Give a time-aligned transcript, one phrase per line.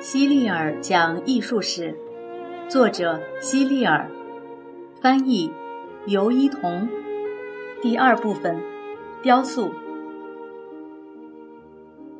[0.00, 1.94] 希利尔讲艺术史，
[2.70, 4.10] 作者希利尔，
[4.98, 5.50] 翻译
[6.06, 6.88] 尤一彤。
[7.82, 8.58] 第二部分，
[9.22, 9.70] 雕塑。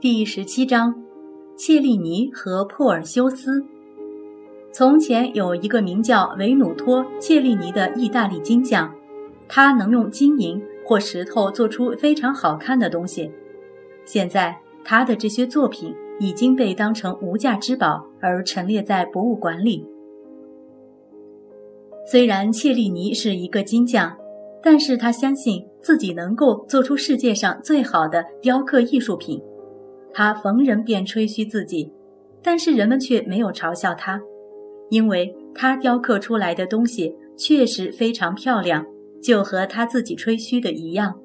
[0.00, 0.94] 第十七章，
[1.54, 3.62] 切利尼和珀尔修斯。
[4.72, 8.90] 从前有一个名叫维努托·切利尼的意大利金匠，
[9.46, 13.30] 他能用金银或石头做出非常好看的东西。
[14.06, 15.94] 现在他的这些作品。
[16.18, 19.86] 已经被当成无价之宝而陈列在博物馆里。
[22.06, 24.16] 虽然切利尼是一个金匠，
[24.62, 29.42] 但是他相信自己能够做出世界上最好的雕刻艺术品。
[30.12, 31.92] 他逢人便吹嘘自己，
[32.42, 34.20] 但是人们却没有嘲笑他，
[34.88, 38.86] 因为他雕刻出来的东西确实非常漂亮，
[39.22, 41.20] 就和他自己吹嘘的一样。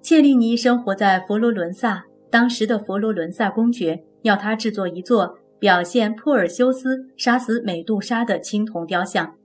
[0.00, 2.07] 切利尼生活在佛罗伦萨。
[2.30, 9.36] 当时的佛罗伦萨公爵要他制作一座表现珀尔修斯杀死美杜莎的青铜雕像。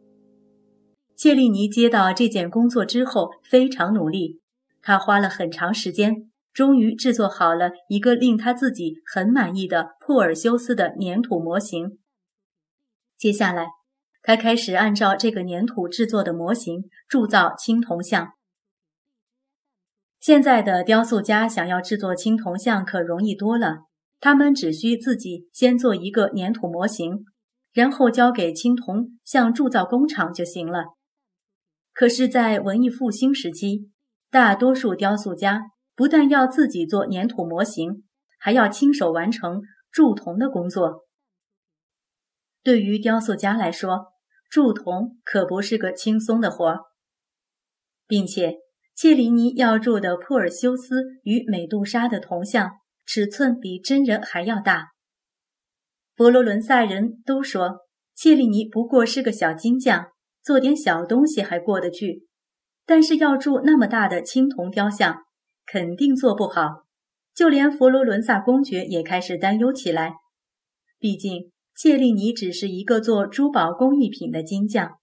[1.15, 4.41] 切利尼接到这件工作之后，非常努力，
[4.81, 11.97] 他花了很长时间，终于制作好了一个令他自己很满意的珀尔修斯的粘土模型。
[13.17, 13.67] 接下来，
[14.21, 18.33] 他开始按照这个粘土制作的模型铸造青铜像。
[20.23, 23.79] 现在的雕塑家想要制作青铜像可容易多了，
[24.21, 27.25] 他们只需自己先做一个粘土模型，
[27.73, 30.85] 然后交给青铜像铸造工厂就行了。
[31.91, 33.91] 可是，在文艺复兴时期，
[34.31, 38.05] 大多数雕塑家不但要自己做粘土模型，
[38.39, 39.61] 还要亲手完成
[39.91, 41.03] 铸铜的工作。
[42.63, 44.13] 对于雕塑家来说，
[44.49, 46.79] 铸铜可不是个轻松的活儿，
[48.07, 48.62] 并且。
[48.95, 52.71] 切里尼要铸的珀尔修斯与美杜莎的铜像，
[53.05, 54.89] 尺寸比真人还要大。
[56.15, 57.79] 佛罗伦萨人都说，
[58.15, 60.11] 切里尼不过是个小金匠，
[60.43, 62.27] 做点小东西还过得去，
[62.85, 65.23] 但是要铸那么大的青铜雕像，
[65.65, 66.83] 肯定做不好。
[67.33, 70.13] 就连佛罗伦萨公爵也开始担忧起来，
[70.99, 74.99] 毕竟切利尼只是一个做珠宝工艺品的金匠。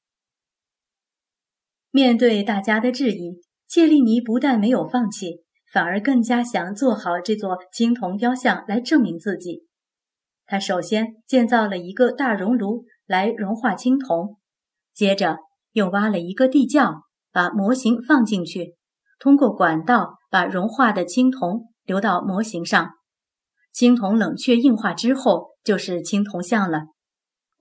[1.91, 3.43] 面对大家的质疑。
[3.71, 9.69] 切利尼不但没有放弃，反而更加想做好这座青铜雕像来证明自己。
[10.45, 14.39] 他首先建造了一个大熔炉来融化青铜，
[14.93, 15.37] 接着
[15.71, 18.75] 又挖了一个地窖，把模型放进去，
[19.21, 22.91] 通过管道把融化的青铜流到模型上。
[23.73, 26.87] 青铜冷却硬化之后，就是青铜像了。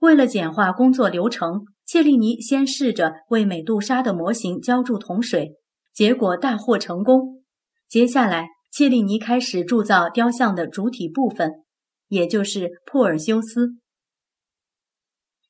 [0.00, 5.58] 为了简化工作流程，切利尼先试着为美杜莎的模型浇筑铜水。
[6.00, 7.44] 结果大获成功。
[7.86, 11.62] 接下来，切利尼开始铸造雕像的主体部分，
[12.08, 13.72] 也就是珀尔修斯。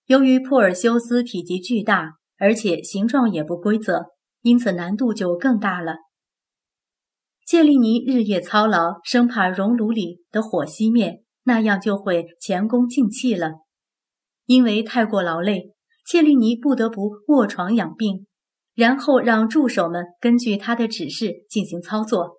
[0.07, 4.07] 由于珀尔修斯体积巨大，而且形状也不规则，
[4.43, 5.99] 因此难度就更大了。
[7.47, 13.53] 切利尼日夜操劳，生怕熔炉里的火熄灭，那样就会前功尽弃了。
[14.47, 15.73] 因为太过劳累，
[16.05, 18.27] 切利尼不得不卧床养病。
[18.81, 22.39] 然后让助手们根据他的指示进行操作。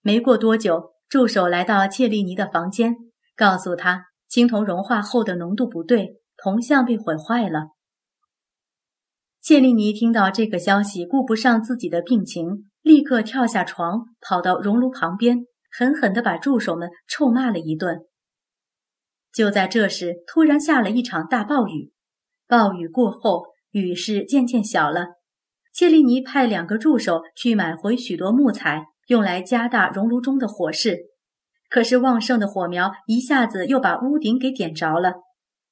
[0.00, 2.94] 没过多久，助手来到切利尼的房间，
[3.34, 7.70] 告诉他青铜融化后的浓度不对，铜像被毁坏了。
[9.40, 15.38] 切利尼听到这个消息，顾不上自己的病情，立刻跳下床，跑到熔炉旁边，
[15.76, 18.06] 狠狠地把助手们臭骂了一顿。
[19.32, 21.90] 就在这时，突然下了一场大暴雨。
[22.46, 25.16] 暴雨过后，雨势渐渐小了。
[25.72, 30.98] 切利尼派两个助手去买回许多木材，用来加大熔炉中的火势。
[31.70, 35.14] 可是旺盛的火苗一下子又把屋顶给点着了，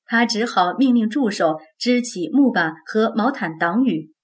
[0.06, 4.14] 他只好命令助手支起木板和毛毯挡雨。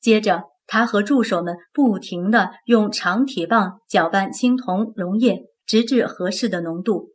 [0.00, 7.12] 接着，他和助手们不停地用长铁棒搅拌青铜溶液，直至合适的浓度。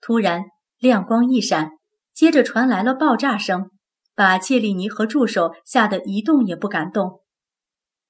[0.00, 0.44] 突然，
[0.78, 1.72] 亮光一闪，
[2.14, 3.70] 接着传来了爆炸声。
[4.20, 7.22] 把切利尼和助手吓得一动也不敢动。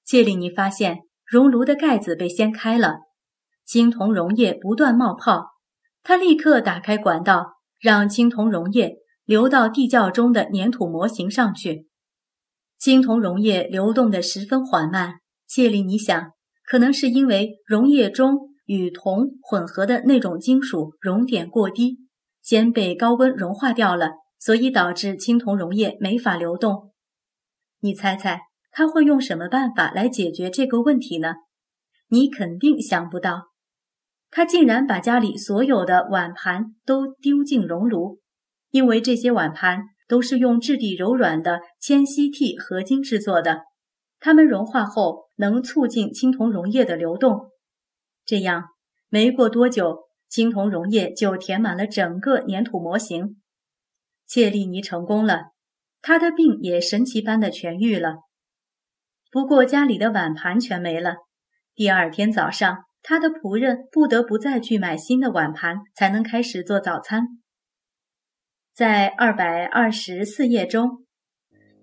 [0.04, 2.96] 切利尼发现熔炉的盖子被掀开了，
[3.64, 5.50] 青铜溶液不断冒泡。
[6.02, 11.86] 他立刻打开管道，让青铜溶液流到地窖中的粘土模型上去。
[12.76, 15.20] 青铜溶液流动得十分缓慢。
[15.46, 16.32] 切利尼想，
[16.64, 21.98] 可能是因为溶液中与铜混合的那种金属熔点过低，
[22.42, 24.10] 先被高温融化掉了。
[24.40, 26.92] 所以导致青铜溶液没法流动。
[27.80, 28.40] 你猜猜
[28.72, 31.34] 他会用什么办法来解决这个问题呢？
[32.08, 33.50] 你肯定想不到。
[34.30, 38.20] 他竟然把家里所有的碗盘都丢进熔炉，
[38.70, 43.62] 因为这些碗盘都是用质地柔软的铅吸娣合金制作的，
[44.20, 47.50] 它们融化后能促进青铜溶液的流动，
[48.24, 48.68] 这样
[49.08, 53.36] 没过多久，青铜溶液就填满了整个粘土模型。
[54.30, 55.46] 切利尼成功了，
[56.00, 58.18] 他的病也神奇般的痊愈了。
[59.32, 61.16] 不过家里的碗盘全没了，
[61.74, 62.84] 第二天早上。
[63.02, 67.22] 他的仆人不得不再去买新的碗盘，才能开始做早餐。
[68.74, 71.06] 在二百二十四页中，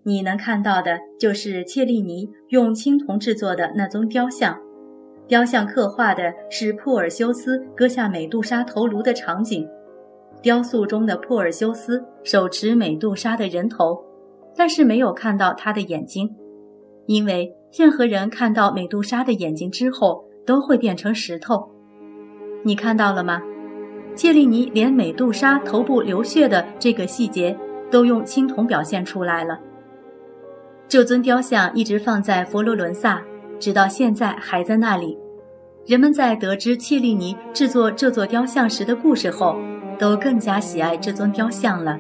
[0.04, 4.58] 你能看到的就是切利尼用青铜制作的那尊雕像。
[5.28, 9.68] 雕像刻画的是珀尔修斯割下美杜莎头颅的场景。
[10.48, 14.02] 雕塑中的珀尔修斯手持美杜莎的人头，
[14.56, 16.34] 但是没有看到他的眼睛，
[17.06, 20.24] 因为任何人看到美杜莎的眼睛之后。
[20.46, 21.70] 都会变成石头，
[22.64, 23.42] 你看到了吗？
[24.16, 27.54] 切利尼连美杜莎头部流血的这个细节
[27.92, 29.60] 都用青铜表现出来了。
[30.88, 33.22] 这尊雕像一直放在佛罗伦萨，
[33.60, 35.18] 直到现在还在那里。
[35.86, 39.58] 人们在得知切利尼制作这座雕像时的故事后，
[40.00, 42.00] 都更加喜爱这尊雕像了。